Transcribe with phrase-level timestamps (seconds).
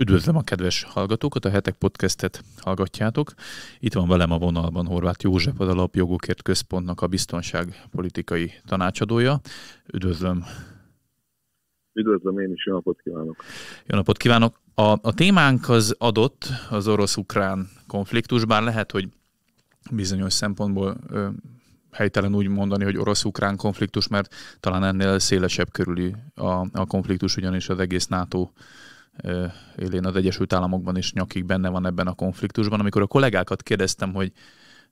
[0.00, 3.32] Üdvözlöm a kedves hallgatókat, a Hetek Podcastet hallgatjátok.
[3.78, 9.40] Itt van velem a vonalban Horváth József, az Alapjogokért Központnak a biztonságpolitikai tanácsadója.
[9.92, 10.44] Üdvözlöm.
[11.92, 13.36] Üdvözlöm én is, jó napot kívánok.
[13.86, 14.60] Jó napot kívánok.
[14.74, 19.08] A, a témánk az adott, az orosz-ukrán konfliktus, bár lehet, hogy
[19.90, 21.28] bizonyos szempontból ö,
[21.92, 27.68] helytelen úgy mondani, hogy orosz-ukrán konfliktus, mert talán ennél szélesebb körüli a, a konfliktus, ugyanis
[27.68, 28.48] az egész NATO
[29.76, 32.80] élén az Egyesült Államokban is nyakig benne van ebben a konfliktusban.
[32.80, 34.32] Amikor a kollégákat kérdeztem, hogy,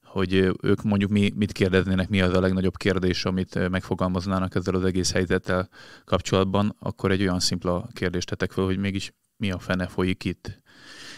[0.04, 4.84] hogy ők mondjuk mi, mit kérdeznének, mi az a legnagyobb kérdés, amit megfogalmaznának ezzel az
[4.84, 5.68] egész helyzettel
[6.04, 10.60] kapcsolatban, akkor egy olyan szimpla kérdést tettek fel, hogy mégis mi a fene folyik itt.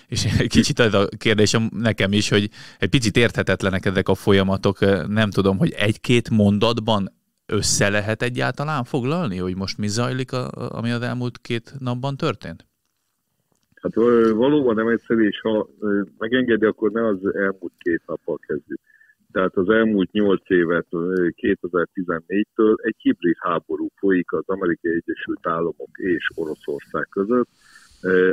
[0.06, 5.06] És egy kicsit ez a kérdésem nekem is, hogy egy picit érthetetlenek ezek a folyamatok.
[5.08, 10.90] Nem tudom, hogy egy-két mondatban össze lehet egyáltalán foglalni, hogy most mi zajlik, a, ami
[10.90, 12.67] az elmúlt két napban történt?
[13.80, 13.94] Hát
[14.34, 15.68] valóban nem egyszerű, és ha
[16.18, 18.80] megengedi, akkor ne az elmúlt két nappal kezdjük.
[19.32, 26.30] Tehát az elmúlt nyolc évet, 2014-től egy hibrid háború folyik az Amerikai Egyesült Államok és
[26.34, 27.48] Oroszország között,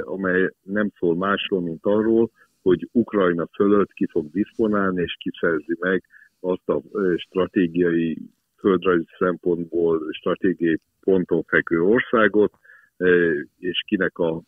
[0.01, 6.03] amely nem szól másról, mint arról, hogy Ukrajna fölött ki fog diszponálni és kiszerzi meg
[6.39, 6.81] azt a
[7.17, 8.17] stratégiai,
[8.57, 12.53] földrajzi szempontból stratégiai ponton fekvő országot,
[13.57, 14.41] és kinek a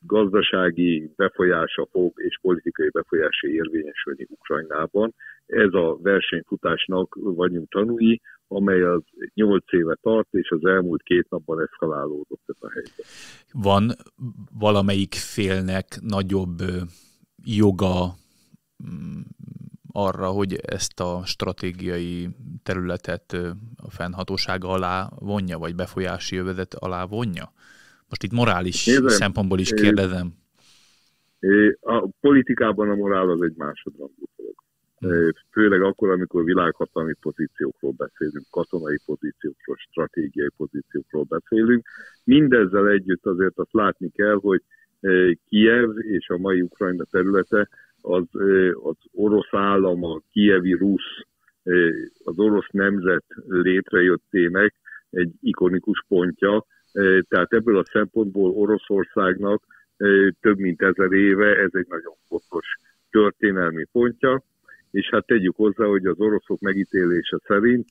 [0.00, 5.14] gazdasági befolyása fog és politikai befolyása érvényesülni Ukrajnában.
[5.46, 9.02] Ez a versenyfutásnak vagyunk tanúi, amely az
[9.34, 13.04] nyolc éve tart, és az elmúlt két napban eszkalálódott ez a helyzet.
[13.52, 13.90] Van
[14.58, 16.58] valamelyik félnek nagyobb
[17.44, 18.14] joga
[18.82, 19.20] mm,
[19.92, 22.28] arra, hogy ezt a stratégiai
[22.62, 23.32] területet
[23.76, 27.52] a fennhatósága alá vonja, vagy befolyási jövedet alá vonja?
[28.10, 30.32] Most itt morális Nézem, szempontból is kérdezem.
[31.80, 34.54] A politikában a morál az egy másodrangú dolog.
[34.98, 35.30] Hmm.
[35.50, 41.86] Főleg akkor, amikor világhatalmi pozíciókról beszélünk, katonai pozíciókról, stratégiai pozíciókról beszélünk.
[42.24, 44.62] Mindezzel együtt azért azt látni kell, hogy
[45.48, 47.68] Kiev és a mai Ukrajna területe
[48.00, 48.24] az,
[48.82, 51.26] az orosz állam, a kievi rusz,
[52.24, 54.74] az orosz nemzet létrejöttének
[55.10, 56.66] egy ikonikus pontja,
[57.28, 59.62] tehát ebből a szempontból Oroszországnak
[60.40, 62.66] több mint ezer éve ez egy nagyon fontos
[63.10, 64.42] történelmi pontja,
[64.90, 67.88] és hát tegyük hozzá, hogy az oroszok megítélése szerint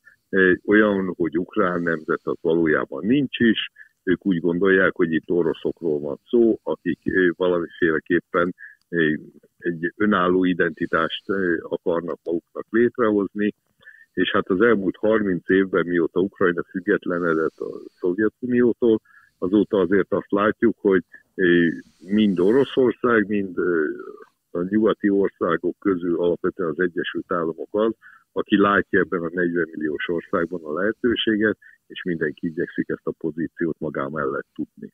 [0.66, 3.72] olyan, hogy ukrán nemzet az valójában nincs is,
[4.04, 7.00] ők úgy gondolják, hogy itt oroszokról van szó, akik
[7.36, 8.56] valamiféleképpen
[9.58, 11.24] egy önálló identitást
[11.62, 13.54] akarnak maguknak létrehozni,
[14.14, 19.02] és hát az elmúlt 30 évben, mióta Ukrajna függetlenedett a Szovjetuniótól,
[19.38, 21.04] azóta azért azt látjuk, hogy
[22.00, 23.58] mind Oroszország, mind
[24.52, 27.94] a nyugati országok közül alapvetően az Egyesült Államok az,
[28.32, 33.80] aki látja ebben a 40 milliós országban a lehetőséget, és mindenki igyekszik ezt a pozíciót
[33.80, 34.94] magá mellett tudni.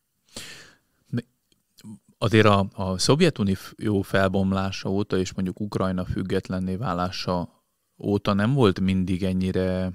[2.18, 7.56] Azért a, a Szovjetunió felbomlása óta, és mondjuk Ukrajna függetlenné válása
[7.98, 9.92] óta nem volt mindig ennyire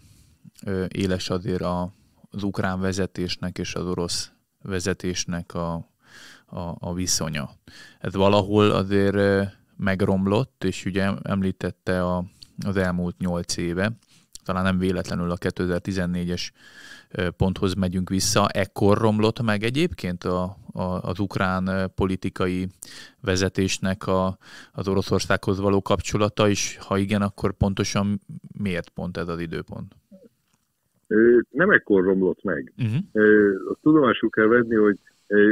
[0.89, 1.63] éles azért
[2.31, 4.31] az ukrán vezetésnek és az orosz
[4.63, 5.73] vezetésnek a,
[6.47, 7.51] a, a viszonya.
[7.99, 12.25] Ez valahol azért megromlott, és ugye említette a,
[12.67, 13.93] az elmúlt nyolc éve,
[14.51, 16.49] talán nem véletlenül a 2014-es
[17.37, 18.49] ponthoz megyünk vissza.
[18.53, 22.67] Ekkor romlott meg egyébként a, a, az ukrán politikai
[23.21, 24.37] vezetésnek a,
[24.73, 28.21] az Oroszországhoz való kapcsolata, és ha igen, akkor pontosan
[28.59, 29.93] miért pont ez az időpont?
[31.51, 32.73] Nem ekkor romlott meg.
[32.79, 32.99] Uh-huh.
[33.71, 34.99] Azt tudomásul kell venni, hogy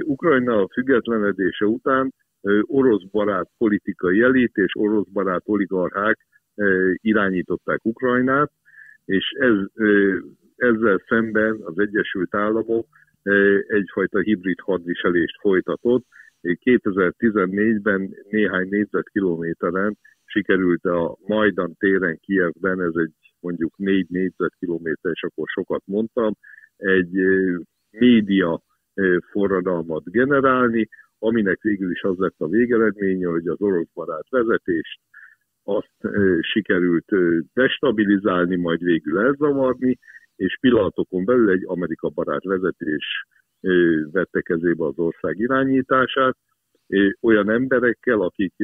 [0.03, 2.15] Ukrajna függetlenedése után
[2.63, 6.27] orosz barát politikai elit és orosz barát oligarchák
[7.03, 8.51] irányították Ukrajnát,
[9.09, 9.57] és ez,
[10.57, 12.87] ezzel szemben az Egyesült Államok
[13.67, 16.05] egyfajta hibrid hadviselést folytatott.
[16.43, 25.47] 2014-ben néhány négyzetkilométeren sikerült a Majdan téren Kievben, ez egy mondjuk négy négyzetkilométer, és akkor
[25.49, 26.37] sokat mondtam,
[26.77, 27.13] egy
[27.91, 28.63] média
[29.31, 30.89] forradalmat generálni,
[31.19, 35.01] aminek végül is az lett a végeredménye, hogy az orosz barát vezetést
[35.69, 37.09] azt sikerült
[37.53, 39.99] destabilizálni, majd végül elzavarni,
[40.37, 43.25] és pillanatokon belül egy Amerika barát vezetés
[44.11, 46.37] vette kezébe az ország irányítását,
[47.21, 48.55] olyan emberekkel, akik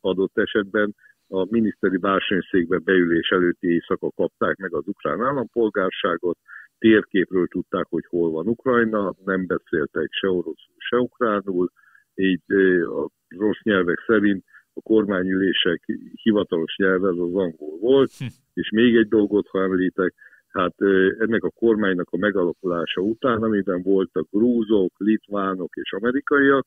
[0.00, 0.94] adott esetben
[1.28, 6.38] a miniszteri bársonyszékbe beülés előtti éjszaka kapták meg az ukrán állampolgárságot,
[6.78, 11.70] térképről tudták, hogy hol van Ukrajna, nem beszéltek se oroszul, se ukránul,
[12.14, 14.44] így a rossz nyelvek szerint
[14.78, 15.84] a kormányülések
[16.22, 18.24] hivatalos nyelve az az angol volt, hm.
[18.54, 20.14] és még egy dolgot, ha említek,
[20.48, 20.74] hát
[21.18, 26.66] ennek a kormánynak a megalakulása után, amiben voltak grúzok, litvánok és amerikaiak,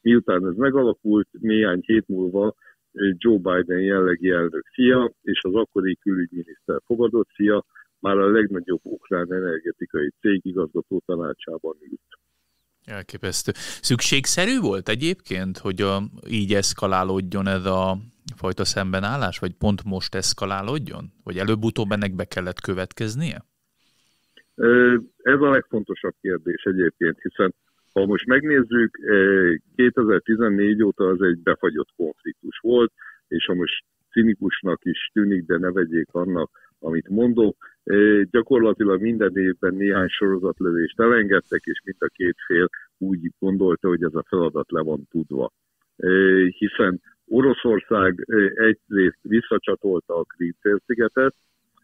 [0.00, 2.54] miután ez megalakult, néhány hét múlva
[2.92, 7.64] Joe Biden jellegi elnök fia és az akkori külügyminiszter fogadott fia
[7.98, 12.00] már a legnagyobb ukrán energetikai cég igazgató tanácsában ült.
[12.84, 13.52] Elképesztő.
[13.82, 17.98] Szükségszerű volt egyébként, hogy a, így eszkalálódjon ez a
[18.36, 21.12] fajta szembenállás, vagy pont most eszkalálódjon?
[21.24, 23.44] Vagy előbb-utóbb ennek be kellett következnie?
[25.22, 27.54] Ez a legfontosabb kérdés egyébként, hiszen
[27.92, 28.98] ha most megnézzük,
[29.76, 32.92] 2014 óta az egy befagyott konfliktus volt,
[33.28, 37.56] és ha most cinikusnak is tűnik, de ne vegyék annak, amit mondok,
[38.30, 42.68] gyakorlatilag minden évben néhány sorozatlövést elengedtek, és mind a két fél
[42.98, 45.52] úgy gondolta, hogy ez a feladat le van tudva.
[46.58, 48.24] Hiszen Oroszország
[48.54, 51.34] egyrészt visszacsatolta a Krím-félszigetet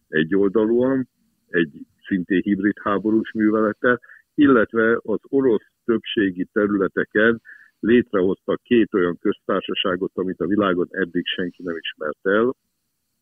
[0.08, 1.08] egyoldalúan,
[1.48, 1.72] egy
[2.06, 4.00] szintén hibrid háborús művelete,
[4.34, 7.40] illetve az orosz többségi területeken
[7.80, 12.54] létrehoztak két olyan köztársaságot, amit a világon eddig senki nem ismert el,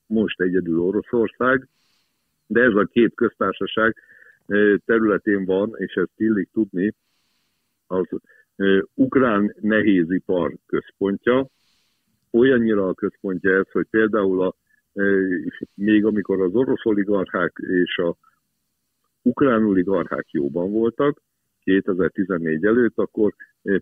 [0.07, 1.69] most egyedül Oroszország,
[2.47, 3.95] de ez a két köztársaság
[4.85, 6.95] területén van, és ezt illik tudni,
[7.87, 8.07] az
[8.95, 11.49] ukrán nehézipar központja,
[12.31, 14.55] olyannyira a központja ez, hogy például a,
[15.75, 18.17] még amikor az orosz oligarchák és a
[19.23, 21.23] ukrán oligarchák jóban voltak,
[21.67, 23.35] 2014 előtt, akkor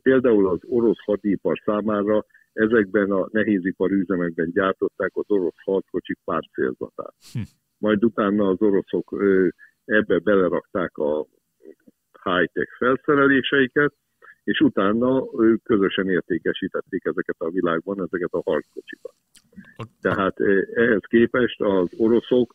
[0.03, 7.15] például az orosz hadipar számára ezekben a nehézipar üzemekben gyártották az orosz harckocsik pártcélzatát.
[7.33, 7.41] Hm.
[7.79, 9.17] Majd utána az oroszok
[9.85, 11.27] ebbe belerakták a
[12.23, 13.95] high-tech felszereléseiket,
[14.45, 19.15] és utána ők közösen értékesítették ezeket a világban, ezeket a harckocsikat.
[20.01, 20.41] Tehát
[20.75, 22.55] ehhez képest az oroszok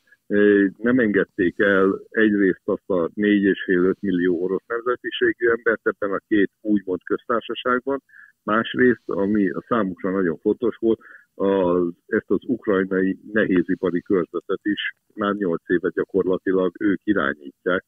[0.77, 7.03] nem engedték el egyrészt azt a 4,5-5 millió orosz nemzetiségű embert ebben a két úgymond
[7.03, 8.03] köztársaságban,
[8.43, 10.99] másrészt, ami a számukra nagyon fontos volt,
[11.35, 17.85] az, ezt az ukrajnai nehézipari körzetet is már 8 éve gyakorlatilag ők irányítják.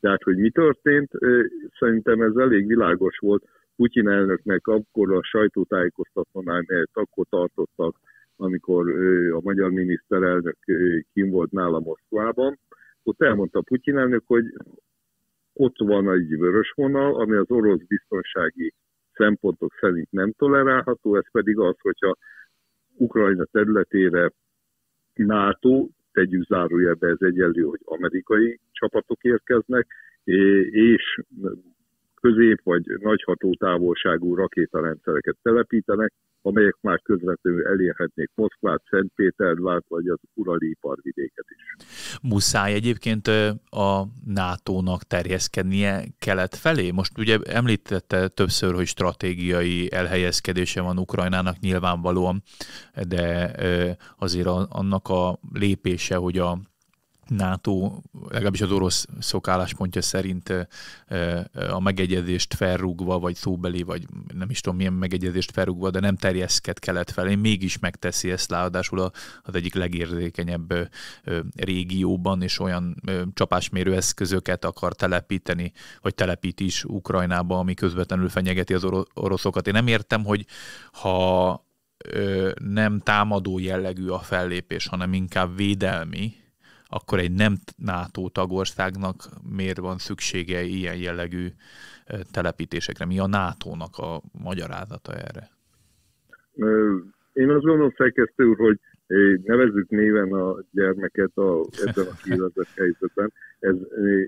[0.00, 1.10] Tehát, hogy mi történt,
[1.78, 3.44] szerintem ez elég világos volt.
[3.76, 7.96] Putyin elnöknek akkor a sajtótájékoztatónál, melyet akkor tartottak
[8.38, 8.88] amikor
[9.32, 10.56] a magyar miniszterelnök
[11.12, 12.58] kim volt nála Moszkvában,
[13.02, 14.44] ott elmondta Putyin elnök, hogy
[15.52, 18.74] ott van egy vörös vonal, ami az orosz biztonsági
[19.12, 22.16] szempontok szerint nem tolerálható, ez pedig az, hogyha
[22.94, 24.32] Ukrajna területére
[25.14, 29.86] NATO, tegyük zárójelbe, ez egyenlő, hogy amerikai csapatok érkeznek,
[30.70, 31.20] és
[32.20, 36.12] közép vagy nagy hatótávolságú rakétarendszereket telepítenek,
[36.42, 41.86] amelyek már közvetlenül elérhetnék Moszkvát, Szentpétervát vagy az urali iparvidéket is.
[42.22, 43.26] Muszáj egyébként
[43.70, 46.90] a NATO-nak terjeszkednie kelet felé?
[46.90, 52.42] Most ugye említette többször, hogy stratégiai elhelyezkedése van Ukrajnának nyilvánvalóan,
[53.08, 53.54] de
[54.18, 56.58] azért annak a lépése, hogy a
[57.28, 60.68] NATO, legalábbis az orosz szokálláspontja szerint
[61.70, 66.78] a megegyezést felrúgva, vagy szóbeli, vagy nem is tudom milyen megegyezést felrúgva, de nem terjeszked
[66.78, 69.10] kelet felé, mégis megteszi ezt, ráadásul
[69.42, 70.90] az egyik legérzékenyebb
[71.56, 73.02] régióban, és olyan
[73.34, 79.66] csapásmérő eszközöket akar telepíteni, vagy telepít is Ukrajnába, ami közvetlenül fenyegeti az oroszokat.
[79.66, 80.46] Én nem értem, hogy
[80.92, 81.66] ha
[82.54, 86.34] nem támadó jellegű a fellépés, hanem inkább védelmi,
[86.88, 89.16] akkor egy nem NATO tagországnak
[89.56, 91.46] miért van szüksége ilyen jellegű
[92.30, 93.04] telepítésekre?
[93.04, 95.50] Mi a NATO-nak a magyarázata erre?
[97.32, 98.78] Én azt gondolom, szerkesztő úr, hogy
[99.44, 103.32] nevezzük néven a gyermeket a, ebben a kiélezett helyzetben.
[103.58, 103.74] Ez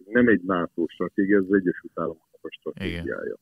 [0.07, 3.23] nem egy NATO stratégia, ez az Egyesült Államoknak a stratégiája.
[3.23, 3.39] Igen.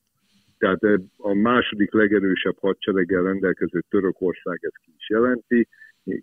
[0.59, 5.69] Tehát a második legerősebb hadsereggel rendelkező Törökország ezt ki is jelenti,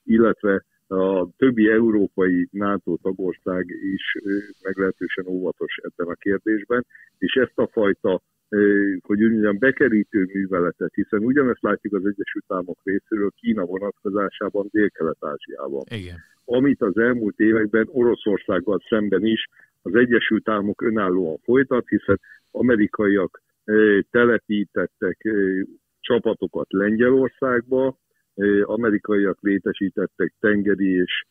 [0.05, 4.15] illetve a többi európai NATO tagország is
[4.61, 6.85] meglehetősen óvatos ebben a kérdésben,
[7.17, 8.21] és ezt a fajta
[9.01, 15.83] hogy úgy mondjam, bekerítő műveletet, hiszen ugyanezt látjuk az Egyesült Államok részéről Kína vonatkozásában Dél-Kelet-Ázsiában.
[16.45, 19.47] Amit az elmúlt években Oroszországgal szemben is
[19.81, 22.19] az Egyesült Államok önállóan folytat, hiszen
[22.51, 23.41] amerikaiak
[24.11, 25.27] telepítettek
[25.99, 27.97] csapatokat Lengyelországba,
[28.63, 31.25] amerikaiak létesítettek tengeri és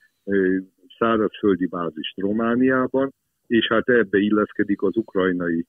[0.99, 3.13] szárazföldi bázist Romániában,
[3.47, 5.67] és hát ebbe illeszkedik az ukrajnai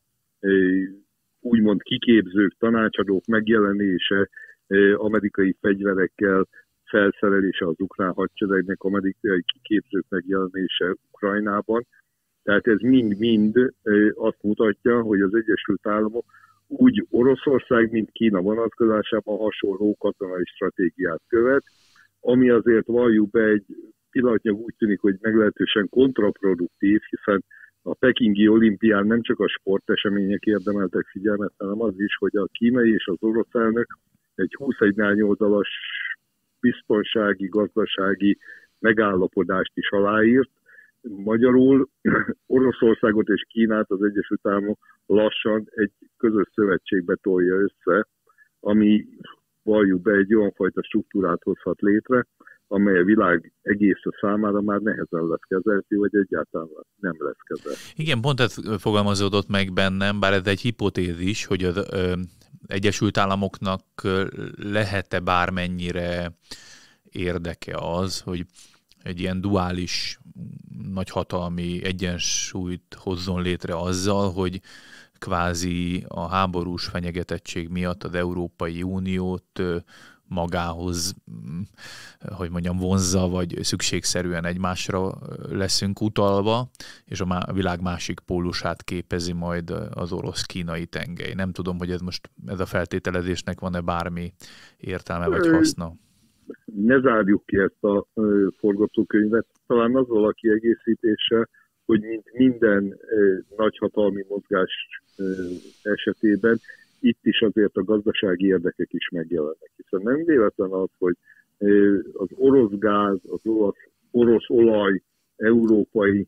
[1.39, 4.29] úgymond kiképzők, tanácsadók megjelenése,
[4.95, 6.47] amerikai fegyverekkel
[6.83, 11.85] felszerelése az ukrán hadseregnek, amerikai kiképzők megjelenése Ukrajnában.
[12.43, 13.73] Tehát ez mind-mind
[14.13, 16.25] azt mutatja, hogy az Egyesült Államok
[16.67, 21.63] úgy Oroszország, mint Kína vonatkozásában hasonló katonai stratégiát követ,
[22.19, 23.65] ami azért valljuk be egy
[24.11, 27.43] pillanatnyilag úgy tűnik, hogy meglehetősen kontraproduktív, hiszen
[27.81, 32.93] a pekingi olimpián nem csak a sportesemények érdemeltek figyelmet, hanem az is, hogy a kínai
[32.93, 33.87] és az orosz elnök
[34.35, 35.69] egy 21 oldalas
[36.59, 38.37] biztonsági, gazdasági
[38.79, 40.49] megállapodást is aláírt.
[41.09, 41.89] Magyarul
[42.55, 48.07] Oroszországot és Kínát az Egyesült Államok lassan egy közös szövetségbe tolja össze,
[48.59, 49.05] ami
[49.63, 52.27] valljuk be egy olyan fajta struktúrát hozhat létre,
[52.67, 56.67] amely a világ egész számára már nehezen lesz kezelhető, vagy egyáltalán
[56.99, 57.81] nem lesz kezelhető.
[57.95, 62.13] Igen, pont ez fogalmazódott meg bennem, bár ez egy hipotézis, hogy az ö,
[62.67, 63.81] Egyesült Államoknak
[64.55, 66.31] lehet-e bármennyire
[67.11, 68.45] érdeke az, hogy
[69.03, 70.19] egy ilyen duális
[70.93, 74.61] nagyhatalmi egyensúlyt hozzon létre azzal, hogy
[75.17, 79.61] kvázi a háborús fenyegetettség miatt az Európai Uniót
[80.27, 81.61] magához, mm,
[82.35, 85.17] hogy mondjam, vonzza, vagy szükségszerűen egymásra
[85.49, 86.69] leszünk utalva,
[87.05, 91.33] és a világ másik pólusát képezi majd az orosz-kínai tengely.
[91.33, 94.33] Nem tudom, hogy ez most ez a feltételezésnek van-e bármi
[94.77, 95.93] értelme vagy haszna.
[96.65, 98.05] Ne zárjuk ki ezt a
[98.57, 99.45] forgatókönyvet.
[99.67, 101.49] Talán azzal a kiegészítése,
[101.85, 102.99] hogy mint minden
[103.57, 104.87] nagyhatalmi mozgás
[105.83, 106.59] esetében
[106.99, 109.71] itt is azért a gazdasági érdekek is megjelennek.
[109.75, 111.15] Hiszen nem véletlen az, hogy
[112.13, 113.75] az orosz gáz, az orosz,
[114.11, 115.01] orosz olaj
[115.35, 116.27] európai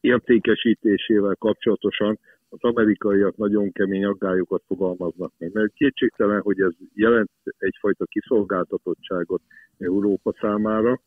[0.00, 5.52] értékesítésével kapcsolatosan az amerikaiak nagyon kemény aggályokat fogalmaznak meg.
[5.52, 9.42] Mert kétségtelen, hogy ez jelent egyfajta kiszolgáltatottságot
[9.78, 11.00] Európa számára.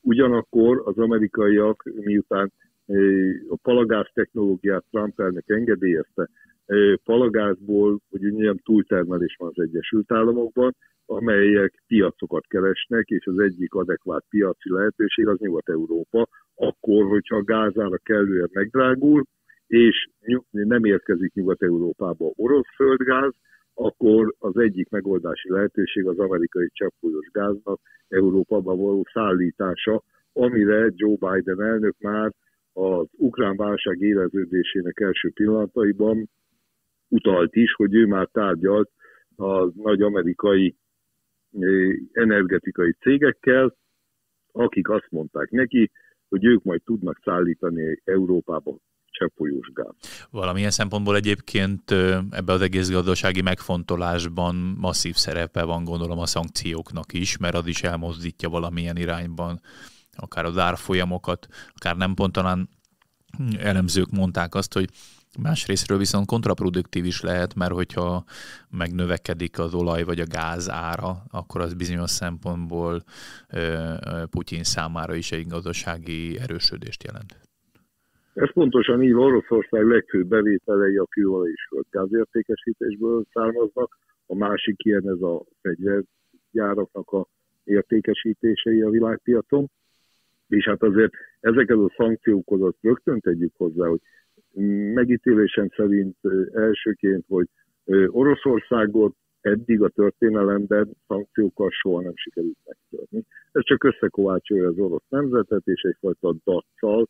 [0.00, 2.52] Ugyanakkor az amerikaiak, miután
[3.48, 6.28] a palagáz technológiát Trump elnök engedélyezte,
[7.04, 10.76] palagázból, hogy mondjam, túltermelés van az Egyesült Államokban,
[11.06, 17.96] amelyek piacokat keresnek, és az egyik adekvát piaci lehetőség az Nyugat-Európa, akkor, hogyha a gázára
[17.96, 19.24] kellően megdrágul,
[19.68, 20.08] és
[20.50, 23.32] nem érkezik Nyugat-Európába orosz földgáz,
[23.74, 31.62] akkor az egyik megoldási lehetőség az amerikai cseppfolyós gáznak Európába való szállítása, amire Joe Biden
[31.62, 32.32] elnök már
[32.72, 36.28] az ukrán válság éleződésének első pillanataiban
[37.08, 38.90] utalt is, hogy ő már tárgyalt
[39.36, 40.74] a nagy amerikai
[41.52, 43.76] eh, energetikai cégekkel,
[44.52, 45.90] akik azt mondták neki,
[46.28, 48.78] hogy ők majd tudnak szállítani Európába
[49.18, 49.94] cseppfolyós gáz.
[50.30, 51.90] Valamilyen szempontból egyébként
[52.30, 57.82] ebbe az egész gazdasági megfontolásban masszív szerepe van gondolom a szankcióknak is, mert az is
[57.82, 59.60] elmozdítja valamilyen irányban
[60.16, 62.68] akár az árfolyamokat, akár nem pont talán
[63.58, 64.90] elemzők mondták azt, hogy
[65.38, 68.24] Másrésztről viszont kontraproduktív is lehet, mert hogyha
[68.68, 73.02] megnövekedik az olaj vagy a gáz ára, akkor az bizonyos szempontból
[74.30, 77.47] Putyin számára is egy gazdasági erősödést jelent.
[78.38, 85.20] Ez pontosan így Oroszország legfőbb bevételei a kőolaj és gázértékesítésből származnak, a másik ilyen ez
[85.20, 87.26] a fegyvergyáraknak a
[87.64, 89.70] értékesítései a világpiacon,
[90.48, 94.00] és hát azért ezeket a szankciókat rögtön tegyük hozzá, hogy
[94.94, 96.16] megítélésem szerint
[96.52, 97.46] elsőként, hogy
[98.06, 103.24] Oroszországot eddig a történelemben szankciókkal soha nem sikerült megtörni.
[103.52, 107.08] Ez csak összekovácsolja az orosz nemzetet, és egyfajta daccal,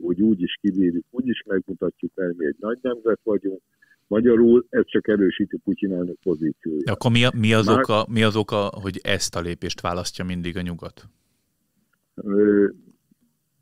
[0.00, 3.60] hogy úgy is kibírjuk, úgy is megmutatjuk el, mi egy nagy nemzet vagyunk.
[4.06, 6.88] Magyarul ez csak erősíti Putyin elnök pozícióját.
[6.88, 7.78] Akkor mi, mi, az Már...
[7.78, 11.02] oka, mi az oka, hogy ezt a lépést választja mindig a nyugat?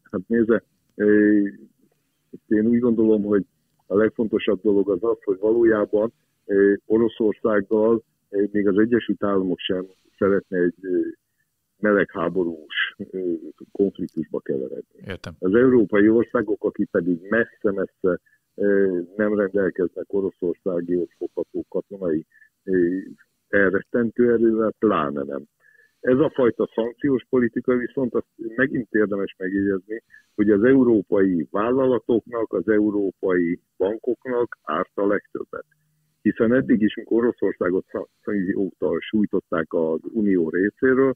[0.03, 0.65] Hát nézze,
[2.47, 3.45] én úgy gondolom, hogy
[3.87, 6.13] a legfontosabb dolog az az, hogy valójában
[6.87, 9.87] Oroszországgal még az Egyesült Államok sem
[10.19, 10.75] szeretne egy
[11.81, 12.97] melegháborús
[13.73, 15.01] konfliktusba keveredni.
[15.07, 15.35] Értem.
[15.39, 18.21] Az európai országok, akik pedig messze-messze
[19.17, 22.27] nem rendelkeznek Oroszországihoz fogható katonai
[23.49, 25.43] elrettentő erővel, pláne nem.
[26.01, 30.03] Ez a fajta szankciós politika viszont azt megint érdemes megjegyezni,
[30.35, 35.65] hogy az európai vállalatoknak, az európai bankoknak árt a legtöbbet.
[36.23, 37.85] Hiszen eddig is, amikor Oroszországot
[38.23, 41.15] szankcióktal sújtották az Unió részéről,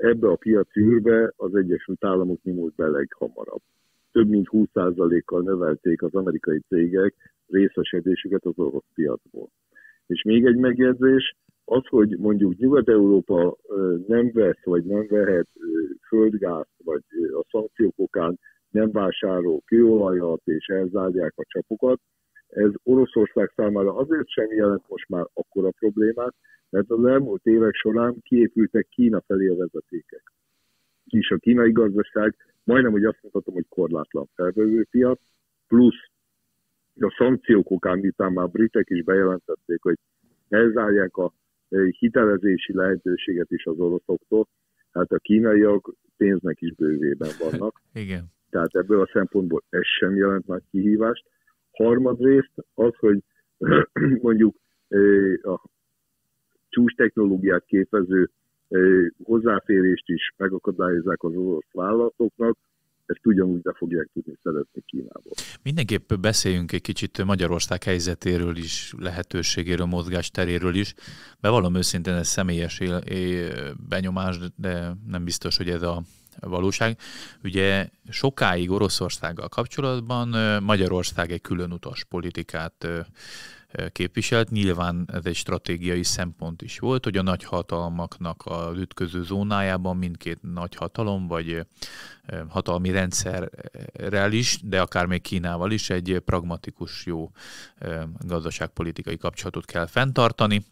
[0.00, 3.62] ebbe a piaci űrbe az Egyesült Államok nyomult be leghamarabb.
[4.12, 7.14] több mint 20%-kal növelték az amerikai cégek
[7.46, 9.48] részesedésüket az orosz piacból.
[10.06, 13.56] És még egy megjegyzés, az, hogy mondjuk Nyugat-Európa
[14.06, 15.48] nem vesz, vagy nem vehet
[16.08, 17.02] földgázt, vagy
[17.32, 18.38] a szankciók okán
[18.70, 22.00] nem vásárol kőolajat, és elzárják a csapokat,
[22.50, 26.34] ez Oroszország számára azért sem jelent most már akkora problémát,
[26.70, 30.32] mert az elmúlt évek során kiépültek Kína felé a vezetékek.
[31.06, 35.20] És a kínai gazdaság majdnem, hogy azt mondhatom, hogy korlátlan felvevő piac,
[35.66, 36.08] plusz
[37.00, 39.96] a szankciók okán, miután már a britek is bejelentették, hogy
[40.48, 41.32] elzárják a
[41.68, 44.48] eh, hitelezési lehetőséget is az oroszoktól,
[44.92, 47.80] hát a kínaiak pénznek is bővében vannak.
[47.94, 48.24] Igen.
[48.50, 51.24] Tehát ebből a szempontból ez sem jelent nagy kihívást.
[51.84, 53.22] Harmadrészt az, hogy
[54.26, 54.56] mondjuk
[55.42, 55.60] a
[56.68, 58.30] csúcs technológiát képező
[59.22, 62.58] hozzáférést is megakadályozzák az orosz vállalatoknak,
[63.06, 65.32] ezt ugyanúgy be fogják tudni szeretni Kínából.
[65.62, 70.94] Mindenképp beszéljünk egy kicsit Magyarország helyzetéről is, lehetőségéről, mozgásteréről is.
[71.40, 72.82] Bevallom őszintén, ez személyes
[73.88, 76.02] benyomás, de nem biztos, hogy ez a
[76.40, 76.98] valóság.
[77.44, 80.28] Ugye sokáig Oroszországgal kapcsolatban
[80.62, 82.86] Magyarország egy külön utas politikát
[83.92, 84.50] képviselt.
[84.50, 91.26] Nyilván ez egy stratégiai szempont is volt, hogy a nagyhatalmaknak az ütköző zónájában mindkét nagyhatalom,
[91.26, 91.66] vagy
[92.48, 97.30] hatalmi rendszerrel is, de akár még Kínával is egy pragmatikus, jó
[98.18, 100.64] gazdaságpolitikai kapcsolatot kell fenntartani.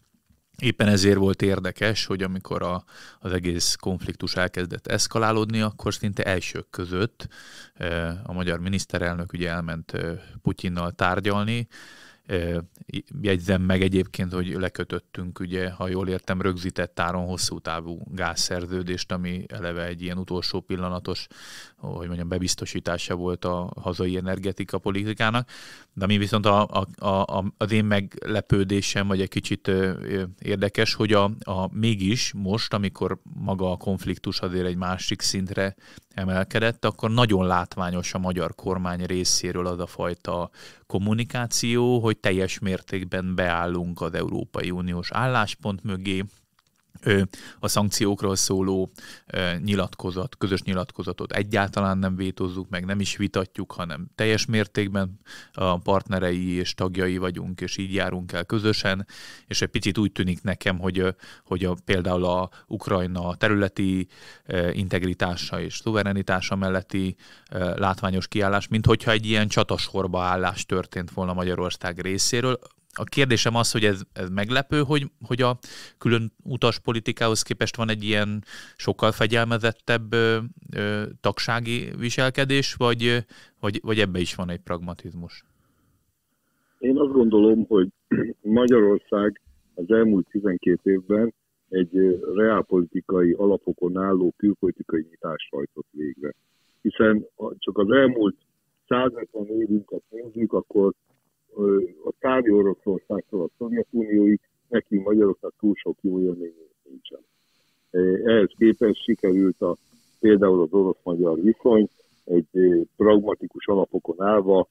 [0.59, 2.83] Éppen ezért volt érdekes, hogy amikor a,
[3.19, 7.27] az egész konfliktus elkezdett eszkalálódni, akkor szinte elsők között
[8.23, 9.93] a magyar miniszterelnök ugye elment
[10.41, 11.67] Putyinnal tárgyalni,
[13.21, 19.45] Jegyzem meg egyébként, hogy lekötöttünk, ugye, ha jól értem, rögzített áron hosszú távú gázszerződést, ami
[19.47, 21.27] eleve egy ilyen utolsó pillanatos,
[21.77, 25.49] hogy mondjam, bebiztosítása volt a hazai energetika politikának.
[25.93, 29.71] De ami viszont a, a, a, az én meglepődésem, vagy egy kicsit
[30.39, 35.75] érdekes, hogy a, a mégis most, amikor maga a konfliktus azért egy másik szintre
[36.13, 40.49] emelkedett, akkor nagyon látványos a magyar kormány részéről az a fajta
[40.89, 46.23] kommunikáció, hogy teljes mértékben beállunk az Európai Uniós álláspont mögé,
[47.59, 48.91] a szankciókról szóló
[49.63, 55.19] nyilatkozat, közös nyilatkozatot egyáltalán nem vétozzuk meg, nem is vitatjuk, hanem teljes mértékben
[55.53, 59.07] a partnerei és tagjai vagyunk, és így járunk el közösen,
[59.47, 64.07] és egy picit úgy tűnik nekem, hogy, hogy a, például a Ukrajna területi
[64.71, 67.15] integritása és szuverenitása melletti
[67.75, 72.59] látványos kiállás, mint hogyha egy ilyen csatasorba állás történt volna Magyarország részéről,
[72.93, 75.57] a kérdésem az, hogy ez, ez meglepő, hogy, hogy a
[75.97, 78.43] külön utas politikához képest van egy ilyen
[78.75, 80.37] sokkal fegyelmezettebb ö,
[80.75, 83.25] ö, tagsági viselkedés, vagy,
[83.59, 85.43] vagy, vagy ebbe is van egy pragmatizmus?
[86.79, 87.87] Én azt gondolom, hogy
[88.41, 89.41] Magyarország
[89.73, 91.33] az elmúlt 12 évben
[91.69, 96.33] egy reálpolitikai alapokon álló külpolitikai nyitást hajtott végre.
[96.81, 97.25] Hiszen
[97.57, 98.35] csak az elmúlt
[98.87, 100.93] 150 évünket nézzük, akkor
[102.05, 107.19] a távi Oroszországtól a Szovjetunióig nekünk magyaroknak túl sok jó élményünk nincsen.
[108.25, 109.77] Ehhez képest sikerült a,
[110.19, 111.89] például az orosz-magyar viszony
[112.25, 112.47] egy
[112.95, 114.67] pragmatikus alapokon állva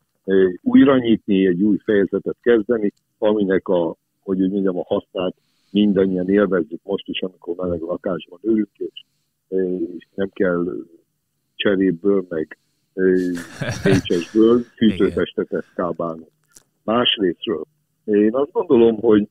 [0.62, 5.34] újra nyitni, egy új fejezetet kezdeni, aminek a, hogy úgy mondjam, a hasznát
[5.70, 9.04] mindannyian élvezzük most is, amikor meleg lakásban ülünk, és,
[9.96, 10.64] és nem kell
[11.54, 12.58] cseréből, meg
[13.82, 16.26] pécsesből fűtőtestetet kábálni.
[16.88, 17.64] Másrésztről
[18.04, 19.28] én azt gondolom, hogy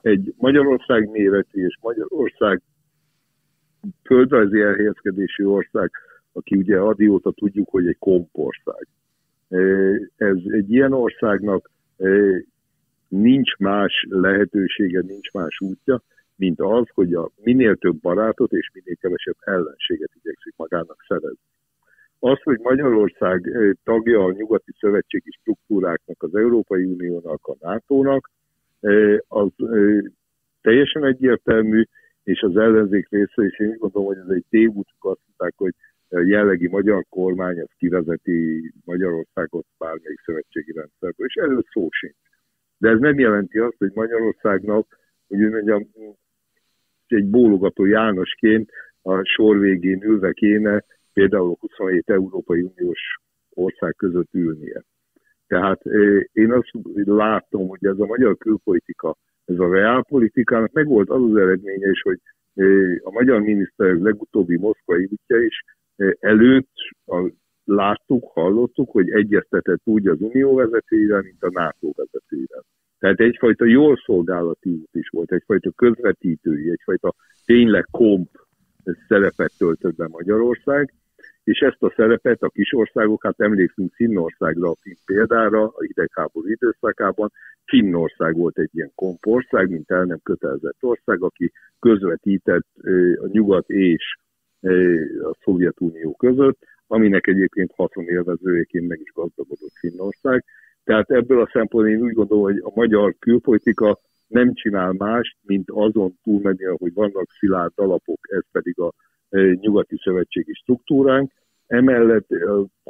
[0.00, 2.62] egy Magyarország méretű és Magyarország
[4.04, 5.90] földrajzi elhelyezkedési ország,
[6.32, 8.86] aki ugye adióta tudjuk, hogy egy kompország.
[10.16, 11.70] Ez egy ilyen országnak
[13.08, 16.02] nincs más lehetősége, nincs más útja,
[16.36, 21.55] mint az, hogy a minél több barátot és minél kevesebb ellenséget igyekszik magának szerezni.
[22.18, 23.50] Az, hogy Magyarország
[23.84, 28.30] tagja a nyugati szövetségi struktúráknak, az Európai Uniónak, a NATO-nak,
[29.28, 29.48] az
[30.60, 31.82] teljesen egyértelmű,
[32.22, 35.74] és az ellenzék része, és én gondolom, hogy ez egy tévút, azt mondták, hogy
[36.08, 42.16] a jellegi magyar kormány az kivezeti Magyarországot bármelyik szövetségi rendszerből, és erről szó sincs.
[42.78, 44.98] De ez nem jelenti azt, hogy Magyarországnak,
[45.28, 45.90] hogy mondjam,
[47.06, 48.70] egy bólogató Jánosként
[49.02, 50.84] a sor végén ülve kéne
[51.16, 53.00] például 27 Európai Uniós
[53.54, 54.82] ország között ülnie.
[55.46, 55.80] Tehát
[56.32, 56.70] én azt
[57.04, 62.02] látom, hogy ez a magyar külpolitika, ez a reálpolitikának meg volt az az eredménye is,
[62.02, 62.20] hogy
[63.02, 65.64] a magyar miniszter legutóbbi moszkvai útja is
[66.20, 66.74] előtt
[67.06, 67.30] a
[67.64, 72.64] láttuk, hallottuk, hogy egyeztetett úgy az Unió vezetőivel, mint a NATO vezetőivel.
[72.98, 78.28] Tehát egyfajta jól szolgálati út is volt, egyfajta közvetítői, egyfajta tényleg komp
[79.08, 80.92] szerepet töltött be Magyarország,
[81.46, 86.48] és ezt a szerepet a kis országok, hát emlékszünk Finnországra, a Finn példára, a hidegháború
[86.48, 87.32] időszakában,
[87.64, 92.66] Finnország volt egy ilyen kompország, mint el nem kötelezett ország, aki közvetített
[93.20, 94.18] a nyugat és
[95.22, 100.44] a Szovjetunió között, aminek egyébként haszonélvezőjeként meg is gazdagodott Finnország.
[100.84, 105.70] Tehát ebből a szempontból én úgy gondolom, hogy a magyar külpolitika nem csinál más, mint
[105.70, 108.92] azon túlmenni, hogy vannak szilárd alapok, ez pedig a
[109.30, 111.30] nyugati szövetségi struktúránk.
[111.66, 112.26] Emellett,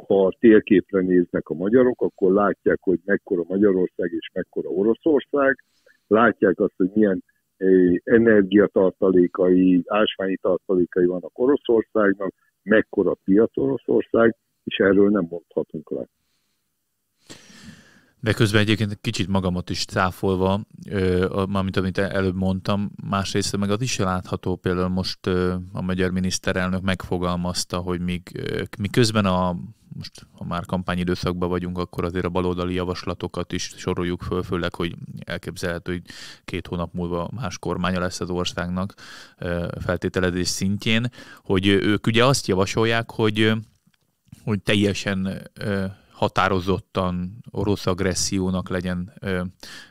[0.07, 5.63] ha a térképre néznek a magyarok, akkor látják, hogy mekkora Magyarország és mekkora Oroszország,
[6.07, 7.23] látják azt, hogy milyen
[8.03, 16.07] energiatartalékai, ásványi tartalékai vannak Oroszországnak, mekkora piac Oroszország, és erről nem mondhatunk le.
[18.19, 20.61] De közben egyébként kicsit magamat is cáfolva,
[21.49, 25.27] mármint amit előbb mondtam, másrészt meg az is látható, például most
[25.71, 29.55] a magyar miniszterelnök megfogalmazta, hogy míg, miközben a
[29.97, 34.95] most ha már kampányidőszakban vagyunk, akkor azért a baloldali javaslatokat is soroljuk föl, főleg, hogy
[35.25, 36.01] elképzelhető, hogy
[36.45, 38.93] két hónap múlva más kormánya lesz az országnak
[39.79, 41.11] feltételezés szintjén,
[41.43, 43.51] hogy ők ugye azt javasolják, hogy
[44.43, 45.49] hogy teljesen
[46.17, 49.41] határozottan orosz agressziónak legyen ö,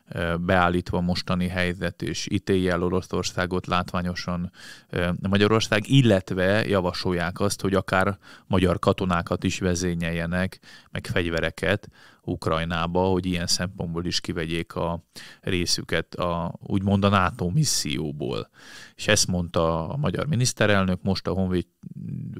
[0.08, 4.52] ö, beállítva mostani helyzet, és ítélje el Oroszországot látványosan
[4.90, 10.60] ö, Magyarország, illetve javasolják azt, hogy akár magyar katonákat is vezényeljenek,
[10.90, 11.88] meg fegyvereket
[12.22, 15.04] Ukrajnába, hogy ilyen szempontból is kivegyék a
[15.40, 18.48] részüket a, úgymond a NATO misszióból.
[18.94, 21.66] És ezt mondta a magyar miniszterelnök, most a honvéd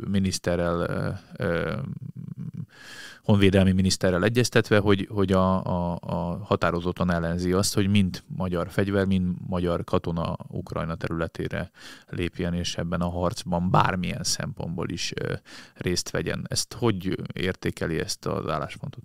[0.09, 1.11] miniszterrel ö,
[1.45, 1.75] ö,
[3.27, 9.07] honvédelmi miniszterrel egyeztetve, hogy, hogy a, a, a határozottan ellenzi azt, hogy mind magyar fegyver,
[9.07, 11.71] mind magyar katona Ukrajna területére
[12.09, 15.13] lépjen, és ebben a harcban bármilyen szempontból is
[15.75, 16.45] részt vegyen.
[16.49, 19.03] Ezt hogy értékeli ezt az álláspontot?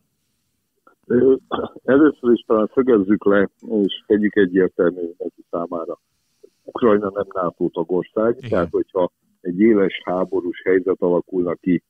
[1.84, 6.00] Először is talán szögezzük le, és tegyük egyértelmű neki számára.
[6.64, 8.50] Ukrajna nem NATO tagország, Igen.
[8.50, 11.84] tehát hogyha egy éles háborús helyzet alakulna ki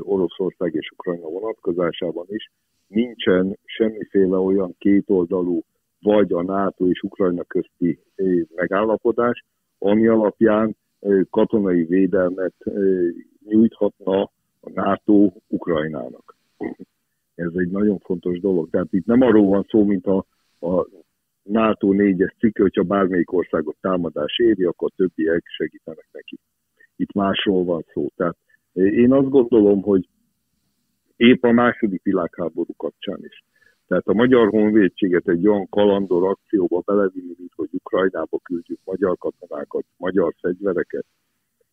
[0.00, 2.50] Oroszország és Ukrajna vonatkozásában is,
[2.86, 5.62] nincsen semmiféle olyan kétoldalú
[6.00, 7.98] vagy a NATO és Ukrajna közti
[8.54, 9.44] megállapodás,
[9.78, 10.76] ami alapján
[11.30, 12.54] katonai védelmet
[13.48, 14.20] nyújthatna
[14.60, 16.36] a NATO Ukrajnának.
[17.34, 18.70] Ez egy nagyon fontos dolog.
[18.70, 20.24] Tehát itt nem arról van szó, mint a,
[20.60, 20.86] a
[21.42, 26.38] NATO négyes cikk, hogyha bármelyik országot támadás éri, akkor többiek segítenek neki.
[26.96, 28.06] Itt másról van szó.
[28.16, 28.36] Tehát
[28.72, 30.08] én azt gondolom, hogy
[31.16, 33.44] épp a második világháború kapcsán is.
[33.86, 40.34] Tehát a magyar honvédséget egy olyan kalandor akcióba belevinni, hogy Ukrajnába küldjük magyar katonákat, magyar
[40.40, 41.04] fegyvereket,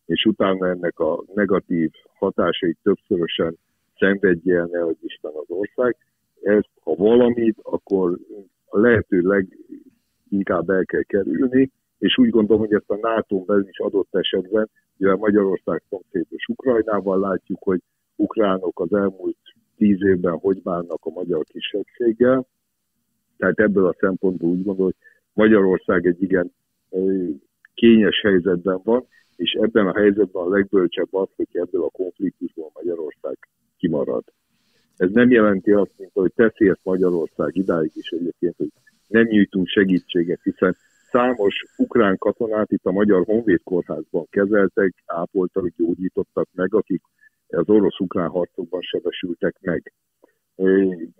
[0.06, 3.56] és utána ennek a negatív hatásait többszörösen
[3.98, 5.96] szenvedje el, nehogy Isten az ország.
[6.42, 8.18] Ezt, ha valamit, akkor
[8.64, 13.78] a lehető leginkább el kell kerülni, és úgy gondolom, hogy ezt a nato belül is
[13.78, 17.80] adott esetben, mivel Magyarország szomszédos Ukrajnával látjuk, hogy
[18.16, 19.36] ukránok az elmúlt
[19.76, 22.46] tíz évben hogy bánnak a magyar kisebbséggel,
[23.36, 26.52] tehát ebből a szempontból úgy gondolom, hogy Magyarország egy igen
[27.74, 33.38] kényes helyzetben van, és ebben a helyzetben a legbölcsebb az, hogy ebből a konfliktusból Magyarország
[33.78, 34.24] kimarad.
[34.96, 38.70] Ez nem jelenti azt, mint hogy teszi ezt Magyarország idáig is egyébként, hogy
[39.06, 40.76] nem nyújtunk segítséget, hiszen
[41.10, 47.02] számos ukrán katonát itt a Magyar Honvéd Kórházban kezeltek, ápoltak, gyógyítottak meg, akik
[47.46, 49.92] az orosz-ukrán harcokban sebesültek meg.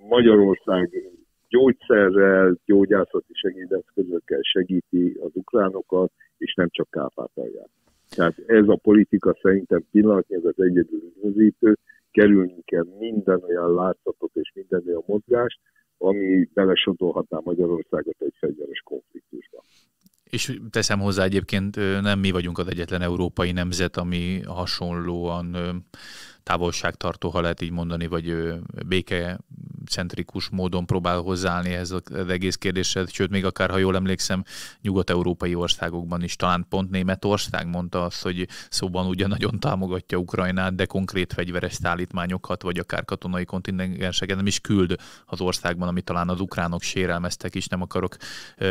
[0.09, 0.91] Magyarország
[1.49, 7.71] gyógyszerrel, gyógyászati segédeszközökkel segíti az ukránokat, és nem csak Kárpátalját.
[8.17, 11.77] Tehát ez a politika szerintem pillanatnyi, ez az egyedül üdvözítő,
[12.11, 15.59] kerülni kell minden olyan látszatot és minden olyan mozgást,
[15.99, 19.30] ami belesodolhatná Magyarországot egy fegyveres konfliktusba.
[20.31, 25.57] És teszem hozzá egyébként, nem mi vagyunk az egyetlen európai nemzet, ami hasonlóan
[26.43, 28.55] távolságtartó, ha lehet így mondani, vagy
[28.87, 29.39] béke
[29.91, 34.43] centrikus módon próbál hozzáállni ez az egész kérdéshez, sőt, még akár, ha jól emlékszem,
[34.81, 40.85] nyugat-európai országokban is, talán pont Németország mondta azt, hogy szóban ugyan nagyon támogatja Ukrajnát, de
[40.85, 44.95] konkrét fegyveres szállítmányokat, vagy akár katonai kontingenseket nem is küld
[45.27, 48.17] az országban, ami talán az ukránok sérelmeztek is, nem akarok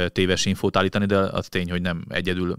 [0.08, 2.58] téves infót állítani, de az tény, hogy nem egyedül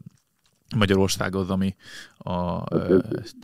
[0.76, 1.74] Magyarország az, ami
[2.18, 3.36] a, ezt,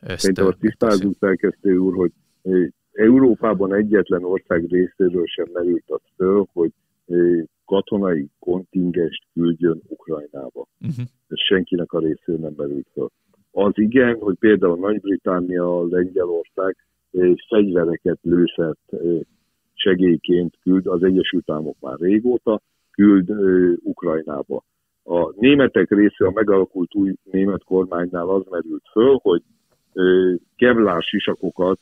[0.00, 2.12] ezt Szerintem azt tisztázunk, szerkesztő úr, hogy
[2.94, 6.70] Európában egyetlen ország részéről sem merült az föl, hogy
[7.64, 10.66] katonai kontingest küldjön Ukrajnába.
[10.80, 11.04] Uh-huh.
[11.28, 13.08] Ez senkinek a részéről nem merült föl.
[13.50, 16.76] Az igen, hogy például Nagy-Britannia, Lengyelország
[17.48, 18.90] fegyvereket, lőszert
[19.74, 23.30] segélyként küld, az Egyesült Államok már régóta küld
[23.82, 24.64] Ukrajnába.
[25.02, 29.42] A németek része a megalakult új német kormánynál az merült föl, hogy
[30.56, 31.78] kevlár sisakokat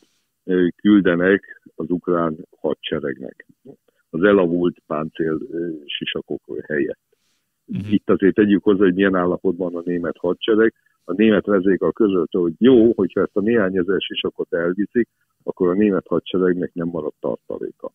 [0.77, 3.47] küldenek az ukrán hadseregnek.
[4.11, 5.39] Az elavult páncél
[5.87, 6.99] sisakok helyett.
[7.67, 7.93] Uh-huh.
[7.93, 10.75] Itt azért tegyük hozzá, hogy milyen állapotban a német hadsereg.
[11.05, 15.09] A német vezék közölte, hogy jó, hogyha ezt a néhány ezer sisakot elviszik,
[15.43, 17.93] akkor a német hadseregnek nem marad tartaléka.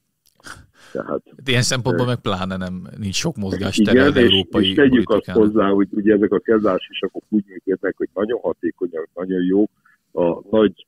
[0.92, 5.10] Tehát, hát ilyen szempontból meg pláne nem nincs sok mozgás igen, az európai és, tegyük
[5.10, 9.66] azt hozzá, hogy ugye ezek a sisakok úgy működnek, hogy nagyon hatékonyak, nagyon jó,
[10.12, 10.86] a nagy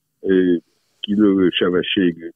[1.09, 2.29] kilövő sebességű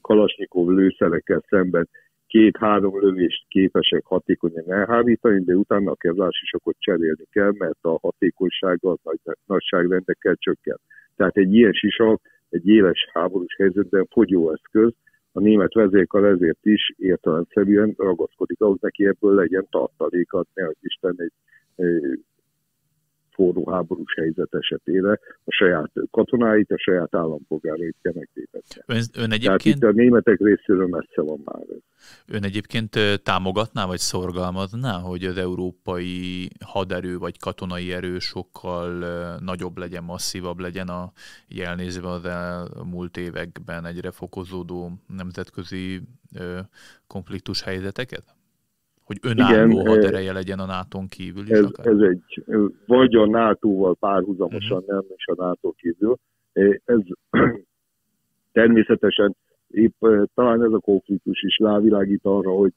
[0.00, 1.88] kalasnyikov lőszerekkel szemben
[2.26, 8.98] két-három lövést képesek hatékonyan elhárítani, de utána a kezásisakot cserélni kell, mert a hatékonysága az
[9.02, 10.78] nagy, nagyságrendekkel csökken.
[11.16, 14.92] Tehát egy ilyen sisak egy éles háborús helyzetben fogyóeszköz,
[15.32, 21.32] a német vezérkar ezért is értelemszerűen ragaszkodik ahhoz neki ebből legyen tartalékat, ne Isten egy
[23.38, 28.82] forró háborús helyzet esetére a saját katonáit, a saját állampolgárait kell megtétetni.
[28.86, 29.80] Ön, ön egyébként...
[29.80, 31.82] Tehát itt a németek részéről messze van már ez.
[32.26, 38.88] Ön egyébként támogatná, vagy szorgalmazná, hogy az európai haderő, vagy katonai erő sokkal
[39.38, 41.12] nagyobb legyen, masszívabb legyen a
[41.48, 46.00] jelnézve az elmúlt években egyre fokozódó nemzetközi
[47.06, 48.37] konfliktus helyzeteket?
[49.08, 51.50] Hogy önálló Igen, hadereje legyen a nato kívül is?
[51.50, 52.44] Ez, ez egy,
[52.86, 54.94] vagy a NATO-val párhuzamosan, uh-huh.
[54.94, 56.16] nem is a NATO kívül.
[56.84, 56.98] Ez
[58.52, 59.36] természetesen
[59.68, 62.72] épp talán ez a konfliktus is rávilágít arra, hogy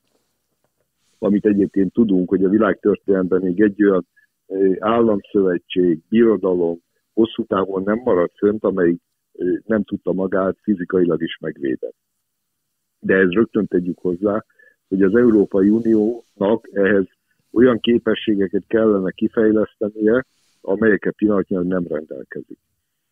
[1.20, 4.08] amit egyébként tudunk, hogy a világtörténelemben még egy olyan
[4.80, 6.80] államszövetség, birodalom
[7.14, 9.02] hosszú távon nem maradt fönt, amelyik
[9.66, 11.94] nem tudta magát fizikailag is megvédeni.
[13.00, 14.44] De ez rögtön tegyük hozzá,
[14.92, 17.06] hogy az Európai Uniónak ehhez
[17.52, 20.26] olyan képességeket kellene kifejlesztenie,
[20.62, 22.58] amelyeket pillanatnyilag nem rendelkezik.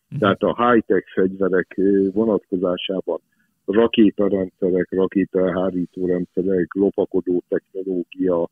[0.09, 0.19] Mhm.
[0.19, 1.79] Tehát a high-tech fegyverek
[2.13, 3.19] vonatkozásában
[3.65, 8.49] rakétarendszerek, rakétahárító rendszerek, lopakodó technológia,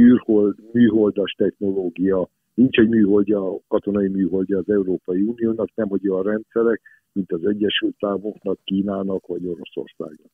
[0.00, 6.80] űrhold, műholdas technológia, nincs egy műholdja, katonai műholdja az Európai Uniónak, nem hogy olyan rendszerek,
[7.12, 10.30] mint az Egyesült Államoknak, Kínának vagy Oroszországnak.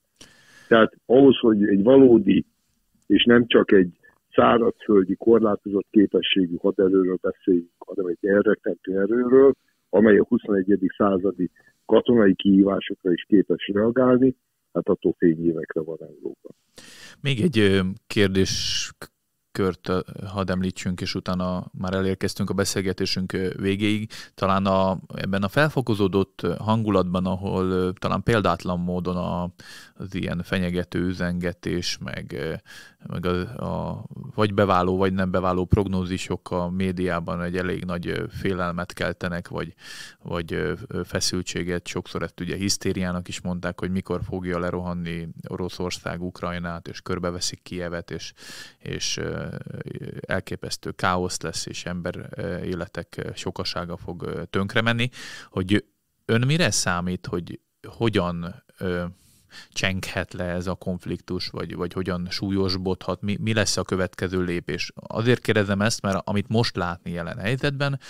[0.69, 2.45] Tehát ahhoz, hogy egy valódi,
[3.07, 3.99] és nem csak egy
[4.33, 9.55] szárazföldi korlátozott képességű haderőről beszéljünk, hanem egy elrettentő erőről,
[9.91, 10.79] amely a 21.
[10.97, 11.51] századi
[11.85, 14.37] katonai kihívásokra is képes reagálni,
[14.73, 16.49] hát attól fényévekre van Európa.
[17.21, 18.91] Még egy kérdés
[19.57, 19.93] kört
[20.27, 24.11] hadd említsünk, és utána már elérkeztünk a beszélgetésünk végéig.
[24.35, 29.51] Talán a, ebben a felfokozódott hangulatban, ahol talán példátlan módon a,
[29.95, 32.37] az ilyen fenyegető üzengetés, meg,
[33.07, 38.93] meg a, a vagy beváló, vagy nem beváló prognózisok a médiában egy elég nagy félelmet
[38.93, 39.75] keltenek, vagy,
[40.23, 41.87] vagy feszültséget.
[41.87, 48.11] Sokszor ezt ugye hisztériának is mondták, hogy mikor fogja lerohanni Oroszország Ukrajnát, és körbeveszik Kievet,
[48.11, 48.33] és,
[48.79, 49.21] és
[50.21, 52.29] elképesztő káosz lesz, és ember
[52.65, 55.09] életek sokasága fog tönkre menni,
[55.51, 55.85] hogy
[56.25, 58.65] ön mire számít, hogy hogyan
[59.71, 64.93] csenghet le ez a konfliktus, vagy, vagy hogyan súlyosbodhat, mi, mi lesz a következő lépés.
[64.95, 68.01] Azért kérdezem ezt, mert amit most látni jelen helyzetben,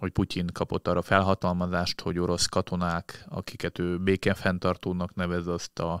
[0.00, 6.00] hogy Putyin kapott arra felhatalmazást, hogy orosz katonák, akiket ő békefenntartónak nevez, azt a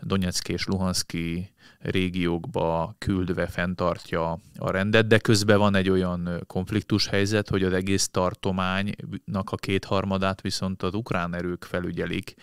[0.00, 7.48] Donetszki és Luhanszki régiókba küldve fenntartja a rendet, de közben van egy olyan konfliktus helyzet,
[7.48, 12.34] hogy az egész tartománynak a kétharmadát viszont az ukrán erők felügyelik,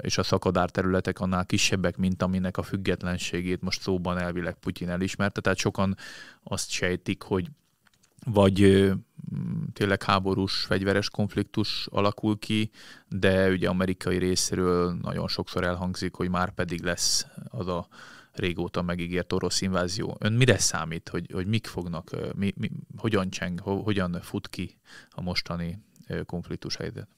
[0.00, 5.40] és a szakadár területek annál kisebbek, mint aminek a függetlenségét most szóban elvileg Putyin elismerte.
[5.40, 5.96] Tehát sokan
[6.42, 7.48] azt sejtik, hogy
[8.24, 8.90] vagy
[9.72, 12.70] tényleg háborús, fegyveres konfliktus alakul ki,
[13.08, 17.86] de ugye amerikai részéről nagyon sokszor elhangzik, hogy már pedig lesz az a
[18.32, 20.16] régóta megígért orosz invázió.
[20.20, 24.76] Ön mire számít, hogy, hogy mik fognak, mi, mi, hogyan cseng, hogyan fut ki
[25.10, 25.78] a mostani
[26.26, 27.08] konfliktus helyzet?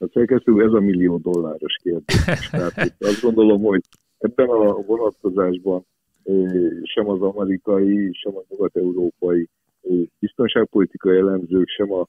[0.00, 2.48] Hát szerkesztő, ez a millió dolláros kérdés.
[2.50, 3.82] Tehát azt gondolom, hogy
[4.18, 5.86] ebben a vonatkozásban
[6.82, 9.48] sem az amerikai, sem a nyugat-európai
[10.18, 12.06] biztonságpolitikai elemzők, sem a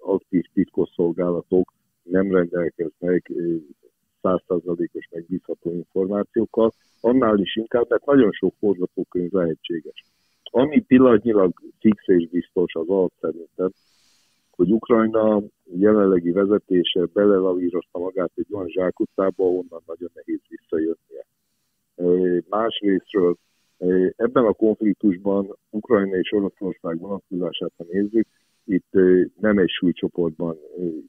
[0.00, 3.32] aktív titkosszolgálatok nem rendelkeznek
[4.20, 10.04] százszázalékos megbízható információkkal, annál is inkább, mert nagyon sok forgatókönyv lehetséges.
[10.42, 13.70] Ami pillanatnyilag fix és biztos az alatt szerintem,
[14.50, 21.26] hogy Ukrajna jelenlegi vezetése belelavírozta magát egy olyan zsákutcába, onnan nagyon nehéz visszajönnie.
[22.48, 23.36] Másrésztről
[24.16, 28.26] ebben a konfliktusban Ukrajna és Oroszország vonatkozását, ha nézzük,
[28.64, 28.90] itt
[29.40, 30.56] nem egy súlycsoportban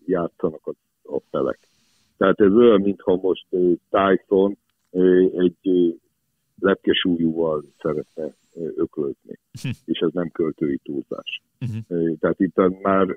[0.06, 0.74] játszanak a,
[1.16, 1.60] a felek.
[2.18, 3.46] Tehát ez olyan, mintha most
[3.90, 4.58] Tyson
[5.38, 5.98] egy
[6.60, 8.34] lepkesújúval szeretne
[8.76, 9.70] öklözni, hm.
[9.86, 11.42] és ez nem költői túlzás.
[11.62, 12.18] Uh-huh.
[12.20, 13.08] Tehát itt már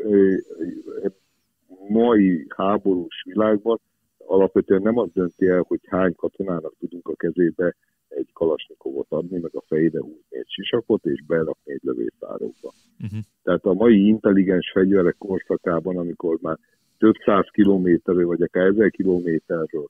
[1.89, 3.81] mai háborús világban
[4.19, 7.75] alapvetően nem az dönti el, hogy hány katonának tudunk a kezébe
[8.09, 12.73] egy kalasnikovot adni, meg a fejére húzni egy sisakot, és berakni egy lövészárokba.
[13.03, 13.19] Uh-huh.
[13.43, 16.59] Tehát a mai intelligens fegyverek korszakában, amikor már
[16.99, 19.87] több száz kilométerről, vagy akár ezer kilométerről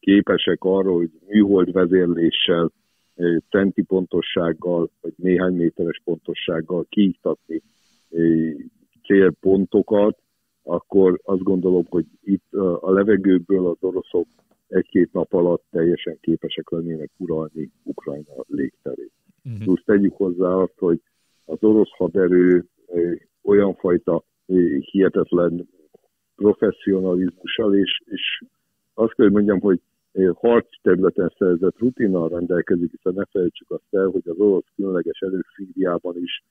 [0.00, 2.70] képesek arra, hogy műhold vezérléssel,
[3.50, 7.62] centi pontossággal, vagy néhány méteres pontossággal kiiktatni
[9.04, 10.18] célpontokat,
[10.62, 14.26] akkor azt gondolom, hogy itt a levegőből az oroszok
[14.70, 19.12] egy-két nap alatt teljesen képesek lennének uralni Ukrajna légterét.
[19.44, 19.62] Uh-huh.
[19.62, 21.00] Plusz tegyük hozzá azt, hogy
[21.44, 22.64] az orosz haderő
[23.42, 24.24] olyan fajta
[24.80, 25.68] hihetetlen
[26.36, 28.42] professzionalizmussal, és, és
[28.94, 29.80] azt kell, hogy mondjam, hogy
[30.34, 35.46] harc területen szerzett rutinnal rendelkezik, hiszen ne felejtsük azt el, hogy az orosz különleges erők
[35.56, 36.42] Szíriában is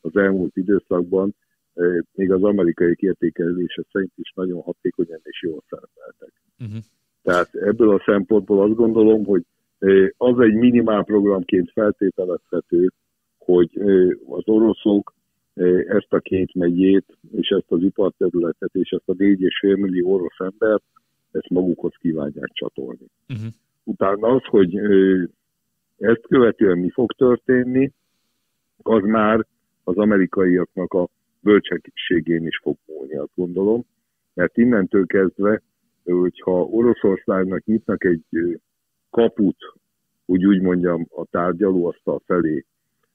[0.00, 1.34] az elmúlt időszakban
[2.14, 5.37] még az amerikai értékelése szerint is nagyon hatékonyan és.
[7.28, 9.42] Tehát ebből a szempontból azt gondolom, hogy
[10.16, 12.92] az egy minimál programként feltételezhető,
[13.38, 13.70] hogy
[14.28, 15.14] az oroszok
[15.86, 20.82] ezt a két megyét, és ezt az iparterületet, és ezt a 4,5 millió orosz embert,
[21.30, 23.06] ezt magukhoz kívánják csatolni.
[23.28, 23.46] Uh-huh.
[23.84, 24.76] Utána az, hogy
[25.98, 27.92] ezt követően mi fog történni,
[28.82, 29.46] az már
[29.84, 31.08] az amerikaiaknak a
[31.40, 33.84] bölcsekségén is fog múlni, azt gondolom,
[34.34, 35.62] mert innentől kezdve,
[36.12, 38.24] hogyha Oroszországnak nyitnak egy
[39.10, 39.56] kaput,
[40.24, 42.64] úgy úgy mondjam, a tárgyalóasztal felé,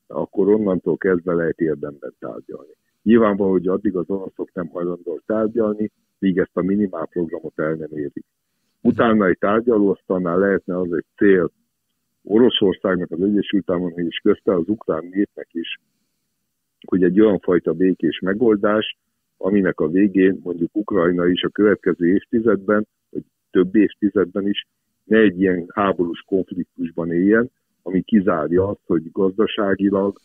[0.07, 2.71] akkor onnantól kezdve lehet érdemben tárgyalni.
[3.03, 7.89] Nyilvánvaló, hogy addig az oroszok nem hajlandók tárgyalni, míg ezt a minimál programot el nem
[7.91, 8.25] érik.
[8.81, 11.51] Utána egy tárgyalóasztalnál lehetne az egy cél
[12.23, 15.79] Oroszországnak, az Egyesült Államoknak és közte az ukrán népnek is,
[16.87, 18.97] hogy egy olyan fajta békés megoldás,
[19.43, 24.67] aminek a végén mondjuk Ukrajna is a következő évtizedben, vagy több évtizedben is
[25.03, 27.51] ne egy ilyen háborús konfliktusban éljen,
[27.81, 30.19] ami kizárja azt, hogy gazdaságilag,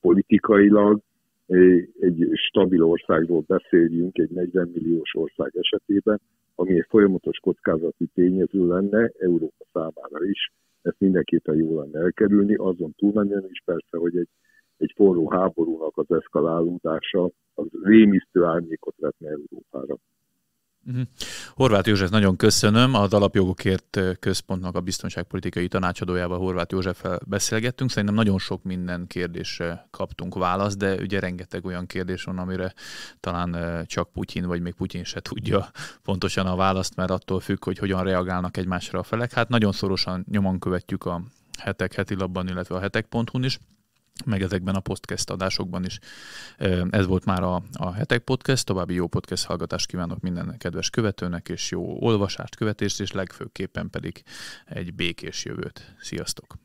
[0.00, 1.00] politikailag
[2.00, 6.20] egy stabil országról beszéljünk, egy 40 milliós ország esetében,
[6.54, 10.52] ami egy folyamatos kockázati tényező lenne Európa számára is.
[10.82, 14.28] Ezt mindenképpen jó lenne elkerülni, azon túlmenően is persze, hogy egy
[14.82, 19.96] egy forró háborúnak az eszkalálódása az rémisztő árnyékot vetne Európára.
[20.86, 21.02] Uh-huh.
[21.54, 22.94] Horváth József, nagyon köszönöm.
[22.94, 27.90] Az Alapjogokért Központnak a biztonságpolitikai tanácsadójával Horváth Józseffel beszélgettünk.
[27.90, 32.72] Szerintem nagyon sok minden kérdésre kaptunk választ, de ugye rengeteg olyan kérdés van, amire
[33.20, 35.70] talán csak Putyin, vagy még Putyin se tudja
[36.02, 39.32] pontosan a választ, mert attól függ, hogy hogyan reagálnak egymásra a felek.
[39.32, 41.22] Hát nagyon szorosan nyomon követjük a
[41.58, 43.58] hetek heti labban, illetve a hetek.hu-n is
[44.24, 45.98] meg ezekben a podcast adásokban is.
[46.90, 51.48] Ez volt már a, a hetek podcast, további jó podcast hallgatást kívánok minden kedves követőnek,
[51.48, 54.22] és jó olvasást, követést, és legfőképpen pedig
[54.66, 55.94] egy békés jövőt.
[56.00, 56.56] Sziasztok!